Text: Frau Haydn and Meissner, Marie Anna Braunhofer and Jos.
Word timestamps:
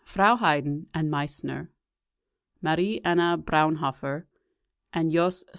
Frau 0.03 0.35
Haydn 0.35 0.87
and 0.95 1.11
Meissner, 1.11 1.69
Marie 2.59 2.99
Anna 3.05 3.37
Braunhofer 3.37 4.25
and 4.91 5.11
Jos. 5.11 5.45